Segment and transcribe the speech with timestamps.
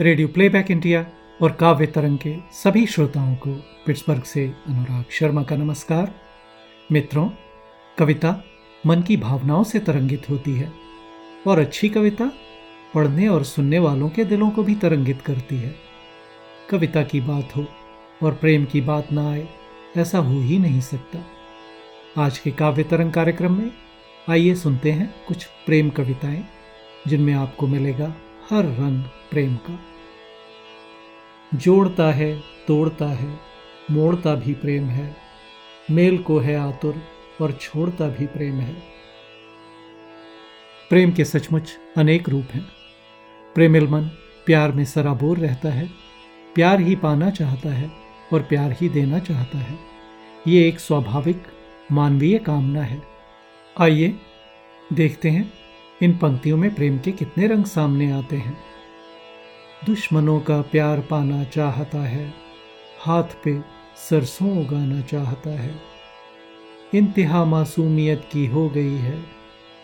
[0.00, 1.06] Radio playback India
[1.42, 3.54] और काव्य तरंग के सभी श्रोताओं को
[3.86, 6.14] पिट्सबर्ग से अनुराग शर्मा का नमस्कार।
[6.92, 7.30] मित्रों,
[7.98, 8.44] कविता
[8.86, 10.72] मन की भावनाओं से तरंगित होती है
[11.46, 12.32] और अच्छी कविता
[12.94, 15.74] पढ़ने और सुनने वालों के दिलों को भी तरंगित करती है।
[16.70, 17.66] कविता की बात हो
[18.22, 19.48] और प्रेम की बात ना आए,
[19.96, 21.24] ऐसा हो ही नहीं सकता।
[22.22, 23.70] आज के काव्य तरंग कार्यक्रम में
[24.30, 26.44] आइए सुनते हैं कुछ प्रेम कविताएँ,
[27.06, 28.14] जिनमें आपको मिलेगा
[28.50, 29.80] हर रंग प्रेम का।
[31.54, 33.38] जोड़ता है, तोड़ता है,
[33.90, 35.16] मोड़ता भी प्रेम है।
[35.90, 37.02] मेल को है आतुर
[37.40, 38.74] और छोड़ता भी प्रेम है।
[40.90, 42.68] प्रेम के सचमुच अनेक रूप हैं।
[43.54, 44.02] प्रेमिल मन
[44.46, 45.90] प्यार में सराबोर रहता है।
[46.54, 47.90] प्यार ही पाना चाहता है
[48.32, 49.78] और प्यार ही देना चाहता है।
[50.48, 51.42] ये एक स्वाभाविक,
[51.92, 53.02] मानवीय कामना है।
[53.78, 54.14] आइए
[54.92, 55.52] देखते हैं
[56.02, 58.69] इन पंक्तियों में प्रेम के कितने रंग सामने आते हैं।
[59.86, 62.34] दुश्मनों का प्यार पाना चाहता है,
[63.00, 63.60] हाथ पे
[64.10, 65.74] सरसों उगाना चाहता है।
[66.94, 69.20] इंतहा मासूमियत की हो गई है,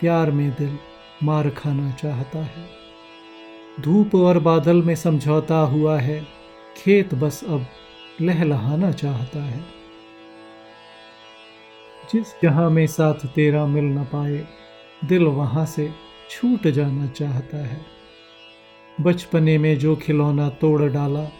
[0.00, 0.78] प्यार में दिल
[1.22, 2.68] मार खाना चाहता है।
[3.80, 6.26] धूप और बादल में समझौता हुआ है,
[6.76, 7.66] खेत बस अब
[8.20, 9.60] लहलहाना चाहता है।
[12.12, 14.46] जिस जहाँ में साथ तेरा मिल न पाए,
[15.04, 15.90] दिल वहाँ से
[16.30, 17.97] छूट जाना चाहता है।
[19.00, 21.32] बचपने में जो खिलौना तोड़ डाला,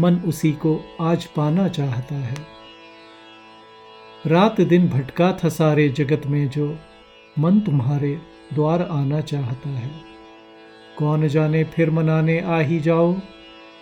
[0.00, 2.36] मन उसी को आज पाना चाहता है।
[4.26, 6.78] रात दिन भटका था सारे जगत में जो
[7.38, 8.18] मन तुम्हारे
[8.54, 9.90] द्वार आना चाहता है।
[10.98, 13.16] कौन जाने फिर मनाने आ ही जाओ,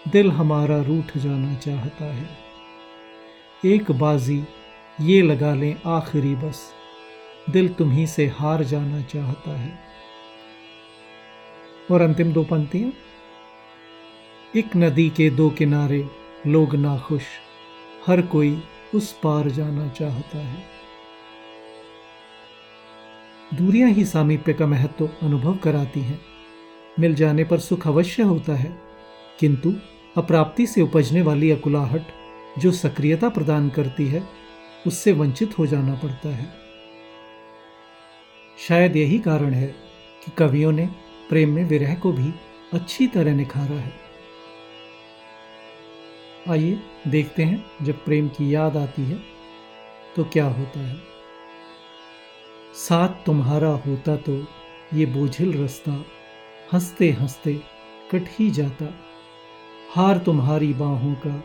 [0.09, 2.29] दिल हमारा रूठ जाना चाहता है।
[3.67, 4.45] एक बाजी
[5.01, 6.73] ये लगा लें आखिरी बस,
[7.51, 9.79] दिल तुम्ही से हार जाना चाहता है।
[11.91, 12.93] और अंतिम दो पंक्तियाँ?
[14.57, 16.05] एक नदी के दो किनारे
[16.47, 17.23] लोग नाखुश,
[18.07, 18.63] हर कोई
[18.95, 20.63] उस पार जाना चाहता है।
[23.57, 26.21] दूरियाँ ही सामीप्य का महत्व अनुभव कराती हैं।
[27.01, 28.77] मिल जाने पर सुख अवश्य होता है,
[29.41, 29.75] किंतु
[30.17, 32.13] अप्राप्ति से उपजने वाली अकुलाहट
[32.59, 34.23] जो सक्रियता प्रदान करती है,
[34.87, 36.53] उससे वंचित हो जाना पड़ता है।
[38.69, 39.75] शायद यही कारण है
[40.25, 40.89] कि कवियों ने
[41.29, 42.33] प्रेम में विरह को भी
[42.73, 44.02] अच्छी तरह निखारा है।
[46.51, 49.19] आइए देखते हैं, जब प्रेम की याद आती है
[50.17, 50.97] तो क्या होता है?
[52.79, 54.35] साथ तुम्हारा होता तो
[54.95, 55.93] ये बोझिल रास्ता
[56.73, 57.55] हँसते हँसते
[58.11, 58.93] कट ही जाता।
[59.95, 61.45] हार तुम्हारी बाहों का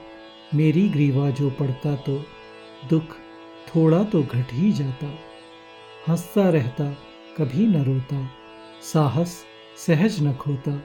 [0.55, 2.17] मेरी ग्रीवा जो पड़ता तो
[2.89, 3.15] दुख
[3.67, 5.13] थोड़ा तो घट ही जाता।
[6.07, 6.91] हंसता रहता,
[7.37, 8.29] कभी न रोता,
[8.83, 9.43] साहस
[9.77, 10.75] सहज न खोता,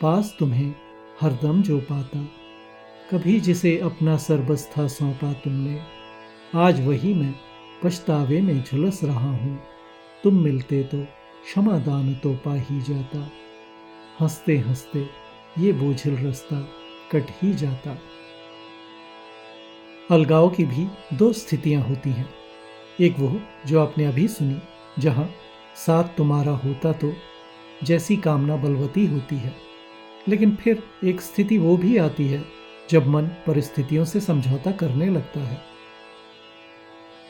[0.00, 0.74] पास तुम्हें
[1.20, 2.28] हरदम जो पाता।
[3.10, 5.80] कभी जिसे अपना सरबस्था सौंपा तुमने।
[6.54, 7.34] आज वही मैं
[7.82, 9.60] पछतावे में झुलस रहा हूँ।
[10.24, 11.04] तुम मिलते तो
[11.44, 13.30] क्षमा दान तो पा ही जाता।
[14.20, 15.06] हँसते हँसते
[15.58, 16.68] ये बोझिल रास्ता
[17.12, 17.98] कट ही जाता।
[20.10, 22.30] अलगाव की भी दो स्थितियाँ होती हैं।
[23.00, 24.58] एक वो जो आपने अभी सुनी,
[24.98, 25.30] जहाँ
[25.86, 27.12] साथ तुम्हारा होता तो
[27.84, 29.54] जैसी कामना बलवती होती है।
[30.28, 32.59] लेकिन फिर एक स्थिति वो भी आती है
[32.90, 35.62] जब मन परिस्थितियों से समझौता करने लगता है।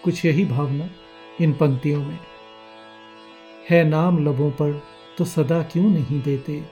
[0.04, 0.90] कुछ यही भावना
[1.40, 2.18] इन पंक्तियों में।
[3.70, 4.82] है नाम लबों पर
[5.18, 6.64] तो सदा क्यों नहीं देते?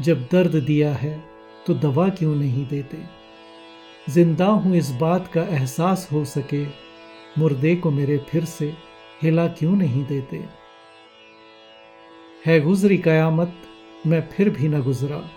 [0.00, 1.24] जब दर्द दिया है
[1.66, 2.98] तो दवा क्यों नहीं देते?
[4.08, 6.66] ज़िंदा हूँ इस बात का एहसास हो सके,
[7.38, 8.74] मुर्दे को मेरे फिर से
[9.22, 10.44] हिला क्यों नहीं देते?
[12.46, 13.52] है गुजरी कयामत,
[14.06, 15.30] मैं फिर भी न गुजरा,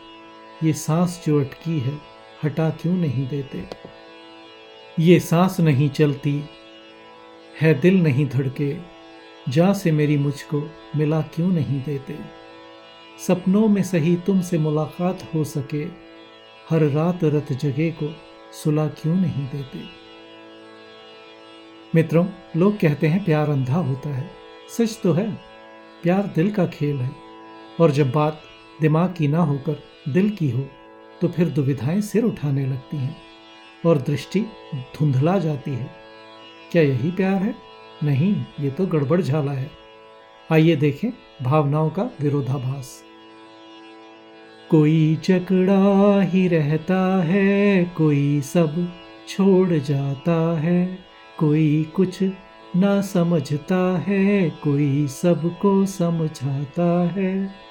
[0.63, 2.12] ये सांस जो अटकी है
[2.44, 3.64] हटा क्यों नहीं देते?
[5.00, 6.44] ये सांस नहीं चलती,
[7.62, 8.78] है दिल नहीं धड़के,
[9.50, 12.16] जा से मेरी मुझको मिला क्यों नहीं देते?
[13.28, 15.84] सपनों में सही तुमसे मुलाकात हो सके,
[16.69, 18.16] हर रात रत जगह को
[18.63, 19.81] सुला क्यों नहीं देते?
[21.96, 22.25] मित्रों,
[22.56, 24.31] लोग कहते हैं प्यार अंधा होता है,
[24.78, 25.31] सच तो है,
[26.04, 27.12] प्यार दिल का खेल है,
[27.81, 28.42] और जब बात
[28.81, 30.68] दिमाग की ना होकर दिल की हो
[31.24, 33.18] तो फिर दुविधाएँ सिर उठाने लगती हैं
[33.86, 34.40] और दृष्टि
[34.75, 35.92] धुंधला जाती है।
[36.72, 37.56] क्या यही प्यार है?
[38.04, 39.72] नहीं, ये तो गड़बड़ झाला है।
[40.52, 41.10] आइए देखें
[41.42, 43.04] भावनाओं का विरोधाभास।
[44.70, 48.94] कोई जकड़ा ही रहता है, कोई सब
[49.28, 51.00] छोड़ जाता है,
[51.40, 52.24] कोई कुछ
[52.75, 57.62] ना समझता है, कोई सबको समझाता है।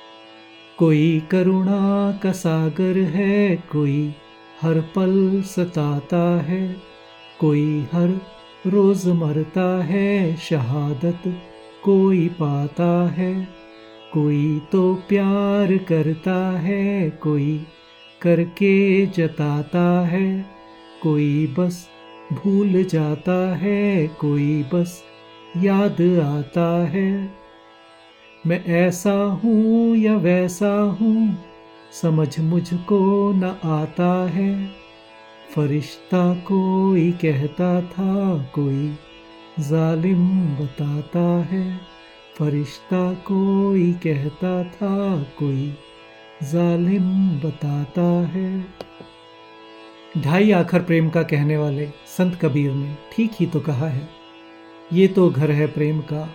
[0.82, 4.14] कोई करुणा का सागर है, कोई
[4.62, 6.76] हर पल सताता है,
[7.40, 8.20] कोई हर
[8.66, 11.22] रोज मरता है, शहादत
[11.84, 13.48] कोई पाता है,
[14.12, 17.66] कोई तो प्यार करता है, कोई
[18.22, 20.46] करके जताता है,
[21.02, 21.88] कोई बस
[22.32, 25.02] भूल जाता है, कोई बस
[25.56, 27.41] याद आता है।
[28.44, 29.12] मैं ऐसा
[29.42, 31.36] हूँ या वैसा हूँ,
[31.92, 33.00] समझ मुझको
[33.32, 34.54] न आता है।
[35.54, 38.88] फरिश्ता कोई कहता था, कोई
[39.60, 41.64] जालिम बताता है।
[42.38, 45.68] फरिश्ता कोई कहता था, कोई
[46.52, 48.64] जालिम बताता है।
[50.18, 54.08] ढाई आखर प्रेम का कहने वाले संत कबीर ने ठीक ही तो कहा है,
[54.90, 56.28] ये तो घर है प्रेम का,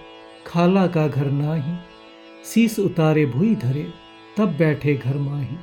[0.48, 1.76] खाला का घर ना ही।
[2.54, 3.94] सीस उतारे भूई धरे,
[4.38, 5.58] तब बैठे घर माही।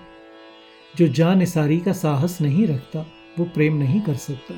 [0.96, 3.06] जो जान सारी का साहस नहीं रखता,
[3.38, 4.54] वो प्रेम नहीं कर सकता।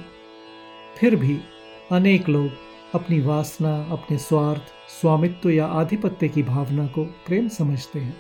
[0.99, 1.39] फिर भी
[1.93, 2.51] अनेक लोग
[2.95, 4.63] अपनी वासना, अपने स्वार्थ,
[5.01, 8.17] स्वामित्व या आधिपत्य की भावना को प्रेम समझते हैं।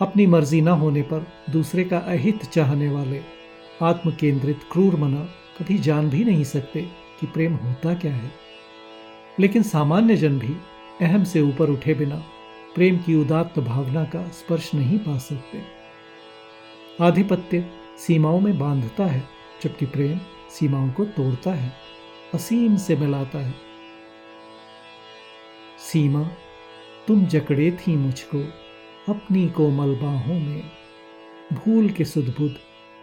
[0.00, 3.20] अपनी मर्ज़ी न होने पर दूसरे का अहित चाहने वाले
[3.82, 5.28] आत्म केंद्रित क्रूर मना
[5.58, 6.82] कभी जान भी नहीं सकते
[7.20, 8.32] कि प्रेम होता क्या है।
[9.40, 10.56] लेकिन सामान्य जन भी
[11.00, 12.22] अहम से ऊपर उठे बिना
[12.78, 15.62] प्रेम की उदात्त भावना का स्पर्श नहीं पा सकते।
[17.00, 17.70] आधिपत्य
[18.06, 19.28] सीमाओं में बांधता है,
[19.62, 20.18] जबकि प्रेम
[20.50, 21.72] सीमाओं को तोड़ता है,
[22.34, 23.54] असीम से मिलाता है।
[25.78, 26.30] सीमा,
[27.08, 28.38] तुम जकड़े थी मुझको,
[29.12, 30.62] अपनी कोमल बाहों में।
[31.52, 32.56] भूल के सुदबुद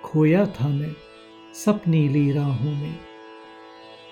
[0.03, 0.95] खोया था मैं,
[1.53, 2.99] सपनी ली राहों में।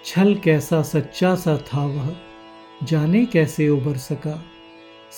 [0.06, 2.15] छल कैसा सच्चा सा था वह,
[2.83, 4.45] जाने कैसे उबर सका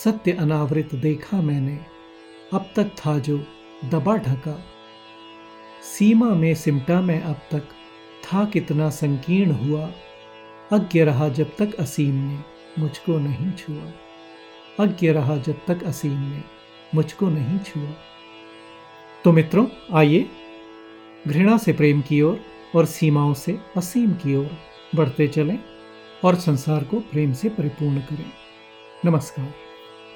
[0.03, 1.79] सत्य अनावृत देखा मैंने
[2.53, 3.37] अब तक था जो
[3.85, 4.65] दबा ढका।
[5.83, 7.63] सीमा में सिमटा मैं अब तक
[8.23, 9.91] था कितना संकीर्ण हुआ।
[10.71, 12.39] अज्ञ रहा जब तक असीम ने
[12.79, 13.91] मुझको नहीं छुआ।
[14.85, 16.43] अज्ञ रहा जब तक असीम ने
[16.95, 17.89] मुझको नहीं छुआ।
[19.23, 20.29] तो मित्रों आइए
[21.27, 22.39] घृणा से प्रेम की ओर
[22.75, 24.49] और, सीमाओं से असीम की ओर
[24.95, 25.59] बढ़ते चलें
[26.23, 28.31] और संसार को प्रेम से परिपूर्ण करें।
[29.05, 29.64] नमस्कार।